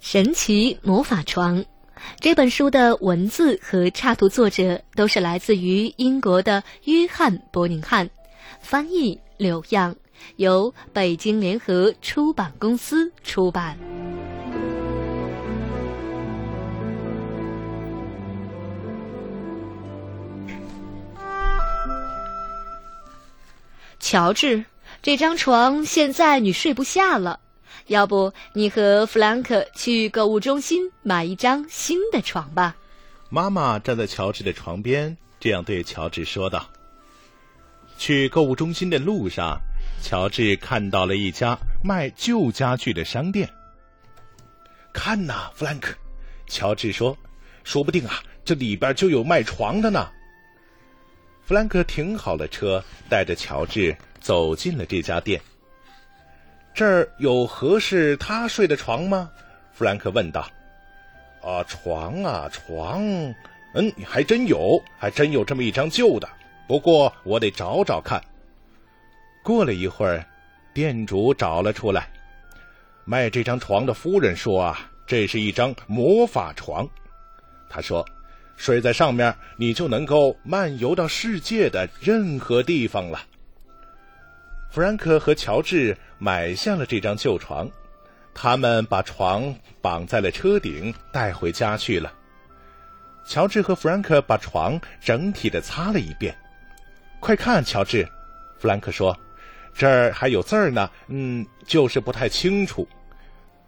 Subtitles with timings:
[0.00, 1.62] 神奇魔法床，
[2.20, 8.08] 这本书的文字和插图作者都是来自于英国的约翰·伯宁汉，
[8.60, 9.94] 翻译柳样，
[10.36, 13.78] 由北京联合出版公司出版。
[24.00, 24.64] 乔治，
[25.02, 27.38] 这张床现在你睡不下了。
[27.86, 32.76] 要不你和弗兰克去购物中心买一张新的床吧。
[33.28, 36.68] 妈妈站在乔治的床边，这样对乔治说道。
[37.96, 39.60] 去购物中心的路上，
[40.02, 43.48] 乔治看到了一家卖旧家具的商店。
[44.92, 45.94] 看呐，弗兰克，
[46.46, 47.16] 乔治说
[47.62, 50.08] ：“说不定啊，这里边就有卖床的呢。”
[51.46, 55.40] 弗兰克停好了车，带着乔治走进了这家店。
[56.72, 59.30] 这儿有合适他睡的床吗？
[59.72, 60.48] 弗兰克问道。
[61.42, 63.02] “啊，床啊，床，
[63.74, 66.28] 嗯，还真有，还真有这么一张旧的。
[66.68, 68.22] 不过我得找找看。”
[69.42, 70.24] 过了一会儿，
[70.74, 72.08] 店主找了出来。
[73.04, 76.88] 卖这张床的夫人说：“啊，这是一张魔法床。”
[77.68, 78.06] 他说
[78.56, 83.20] ：“睡在上面，你就能够漫游到世界的任何地方了。”
[84.70, 87.68] 弗兰克和乔治买下了这张旧床，
[88.32, 92.12] 他们把床绑在了车顶，带回家去了。
[93.26, 96.36] 乔治和弗兰克把床整体的擦了一遍。
[97.18, 98.08] 快看，乔治，
[98.60, 99.18] 弗兰克说
[99.74, 102.86] ：“这儿还有字儿呢，嗯，就是不太清楚。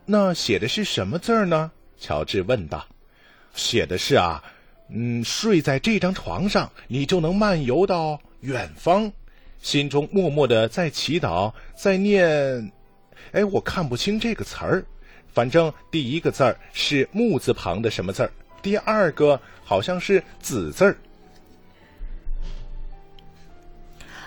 [0.07, 2.87] 那写的是什么字儿呢？”乔治问道。
[3.55, 4.43] “写的是啊，
[4.89, 9.13] 嗯，睡在这张床上，你就能漫游到远方。”
[9.63, 12.71] 心中默默的在祈祷，在念，
[13.31, 14.85] 哎，我看不清这个词儿，
[15.33, 20.97] 反正第一个字儿是木字旁的什么字儿，第二个好像是子字儿。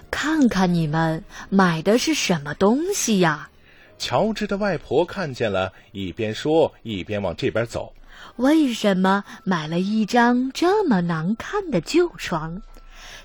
[0.09, 3.49] 看看你们买的是什么东西呀？
[3.97, 7.93] 乔治的外婆看见了，一边说一边往这边走。
[8.37, 12.61] 为什么买了一张这么难看的旧床？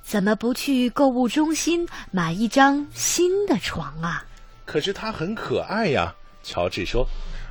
[0.03, 4.25] 怎么不去购物中心买一张新的床啊？
[4.65, 7.07] 可是它很可爱呀，乔治说。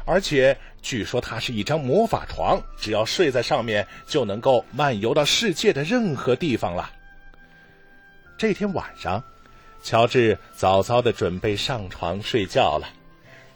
[0.06, 6.90] 而且据说它是一张魔法床，只要睡在上面就能够漫游到世界的任何地方了。
[8.38, 9.24] 这天晚上，
[9.84, 12.88] 乔治早早的准备上床睡觉了。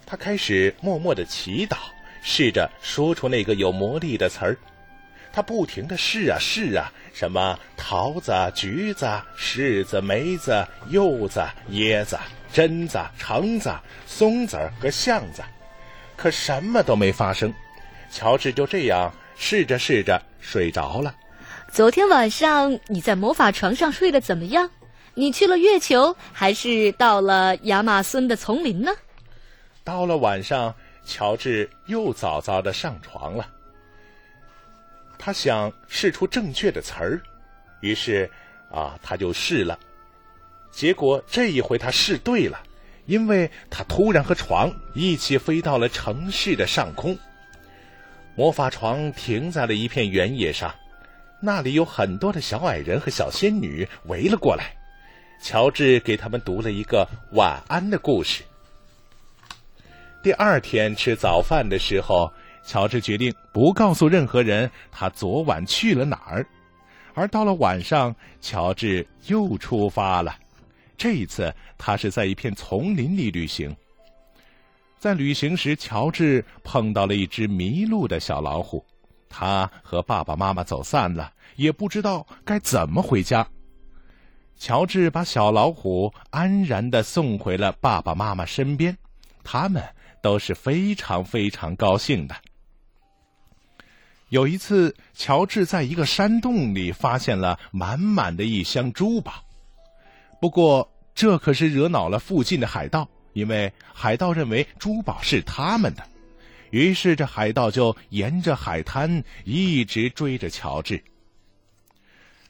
[0.05, 1.77] 他开始默默的祈祷，
[2.21, 4.57] 试着说出那个有魔力的词儿。
[5.33, 6.89] 他不停的试啊试啊。
[7.13, 9.05] 什么桃子、橘子、
[9.37, 12.17] 柿子、梅子、柚子、椰子、
[12.51, 13.71] 榛子、橙子、
[14.07, 15.43] 松子和橡子，
[16.15, 17.53] 可什么都没发生。
[18.11, 21.15] 乔治就这样试着试着睡着了。
[21.71, 24.69] 昨天晚上你在魔法床上睡得怎么样？
[25.13, 28.91] 你去了月球还是到了亚马孙的丛林呢？
[29.83, 30.73] 到了晚上，
[31.05, 33.47] 乔治又早早的上床了。
[35.25, 37.21] 他想试出正确的词儿，
[37.79, 38.29] 于是，
[38.69, 39.79] 啊，他就试了。
[40.69, 42.61] 结果这一回他试对了，
[43.05, 47.17] 因为他突然和床一起飞到了城市的上空。
[48.35, 50.75] 魔法床停在了一片原野上，
[51.39, 54.75] 那里有很多的小矮人和小仙女围了过来。
[55.41, 58.43] 乔治给他们读了一个晚安的故事。
[60.21, 62.29] 第二天吃早饭的时候。
[62.65, 66.45] 乔治决定不告诉任何人他昨晚去了哪儿，
[67.13, 70.35] 而到了晚上，乔治又出发了。
[70.97, 73.75] 这一次，他是在一片丛林里旅行。
[74.97, 78.83] 在旅行时，乔治碰到了一只迷路的小老虎，
[79.27, 83.45] 他和爸爸妈妈走散了，也不知道该怎么回家。
[84.57, 88.97] 乔治把小老虎安然的送回了爸爸妈妈身边，
[89.43, 89.83] 他们
[90.21, 92.35] 都是非常非常高兴的。
[94.33, 99.31] 有一次，乔治在一个山洞里发现了满满的一箱珠宝。
[100.41, 106.03] 不过，这可是惹恼了附近的海盗，因为海盗认为珠宝是他们的。
[106.71, 111.03] 于是，这海盗就沿着海滩一直追着乔治。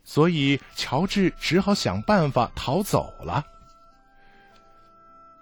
[0.05, 3.43] 所以，乔治只好想办法逃走了。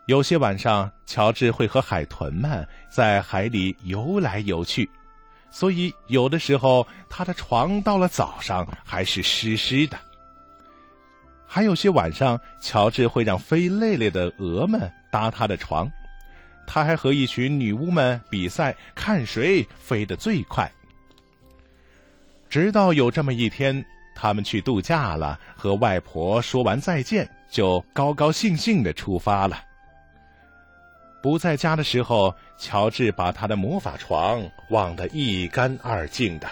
[0.07, 4.89] 有些晚上，乔治会和海豚们在海里游来游去。
[5.51, 9.99] 所以，有的时候他的床到了早上还是湿湿的。
[11.45, 15.91] 还有些晚上，乔治会让飞累累的鹅们搭他的床，
[16.65, 20.71] 他还和一群女巫们比赛，看谁飞得最快。
[22.49, 29.61] 直到有这么一天，他们去度假了，和外婆说完再见，就高高兴兴的出发了。
[31.21, 36.49] 不在家的时候，乔治把他的魔法床忘得一干二净的。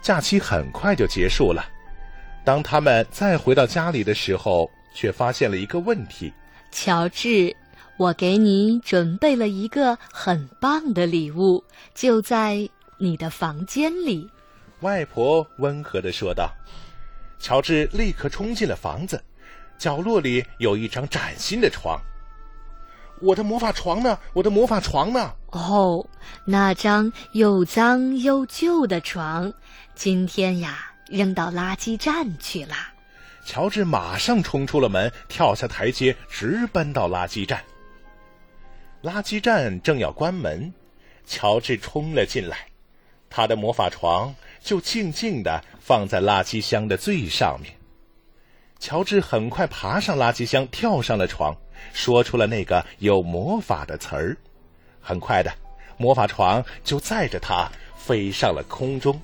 [0.00, 1.64] 假期很快就结束了，
[2.44, 6.32] 当他们再回到家里的时候，却发现了一个问题：
[6.70, 7.54] 乔治，
[7.96, 11.64] 我给你准备了一个很棒的礼物，
[11.94, 12.68] 就在
[12.98, 14.30] 你的房间里。
[14.80, 16.50] 外婆温和的说道。
[17.38, 19.22] 乔治立刻冲进了房子，
[19.76, 22.00] 角落里有一张崭新的床。
[23.20, 24.18] 我的魔法床呢？
[24.34, 25.32] 我的魔法床呢？
[25.50, 26.06] 哦，
[26.44, 29.52] 那张又脏又旧的床，
[29.94, 32.74] 今天呀扔到垃圾站去了。
[33.44, 37.62] 乔治马上冲出了门，跳下台阶，直奔到垃圾站。
[39.02, 40.74] 垃圾站正要关门，
[41.26, 42.66] 乔治冲了进来，
[43.30, 47.72] 他的魔法床就静静的放在垃圾箱的最上面。
[48.78, 51.56] 乔治很快爬上垃圾箱，跳上了床。
[51.92, 54.36] 说出了那个有魔法的词儿，
[55.00, 55.52] 很快的，
[55.96, 59.20] 魔法床就载着他飞上了空中。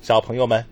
[0.00, 0.64] 小朋友们，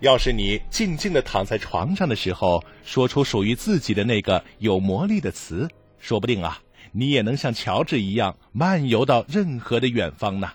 [0.00, 5.68] 要是你静静的躺在床上的时候，说出属于自己的那个有魔力的词，
[5.98, 6.60] 说不定啊，
[6.92, 10.50] 你也能像乔治一样漫游到任何的远方呢。